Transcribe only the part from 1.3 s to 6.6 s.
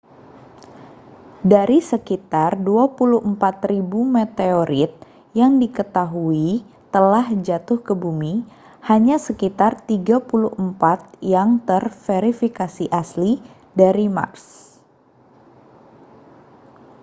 dari sekitar 24.000 meteorit yang diketahui